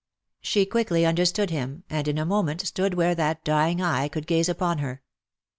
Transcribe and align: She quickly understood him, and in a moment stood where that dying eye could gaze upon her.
She 0.41 0.65
quickly 0.65 1.05
understood 1.05 1.51
him, 1.51 1.83
and 1.87 2.07
in 2.07 2.17
a 2.17 2.25
moment 2.25 2.61
stood 2.61 2.95
where 2.95 3.13
that 3.13 3.43
dying 3.43 3.83
eye 3.83 4.07
could 4.07 4.25
gaze 4.25 4.49
upon 4.49 4.79
her. 4.79 5.03